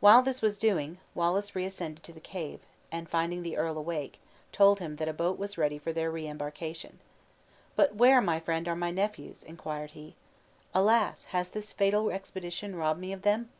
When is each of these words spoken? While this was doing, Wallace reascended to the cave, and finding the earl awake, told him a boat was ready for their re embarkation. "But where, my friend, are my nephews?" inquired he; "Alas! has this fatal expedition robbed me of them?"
While 0.00 0.22
this 0.22 0.40
was 0.40 0.56
doing, 0.56 0.96
Wallace 1.14 1.54
reascended 1.54 2.02
to 2.04 2.14
the 2.14 2.20
cave, 2.22 2.60
and 2.90 3.06
finding 3.06 3.42
the 3.42 3.58
earl 3.58 3.76
awake, 3.76 4.18
told 4.50 4.80
him 4.80 4.96
a 4.98 5.12
boat 5.12 5.38
was 5.38 5.58
ready 5.58 5.76
for 5.76 5.92
their 5.92 6.10
re 6.10 6.26
embarkation. 6.26 7.00
"But 7.76 7.94
where, 7.94 8.22
my 8.22 8.40
friend, 8.40 8.66
are 8.66 8.74
my 8.74 8.90
nephews?" 8.90 9.44
inquired 9.44 9.90
he; 9.90 10.14
"Alas! 10.72 11.24
has 11.36 11.50
this 11.50 11.70
fatal 11.70 12.08
expedition 12.10 12.76
robbed 12.76 13.00
me 13.00 13.12
of 13.12 13.20
them?" 13.20 13.50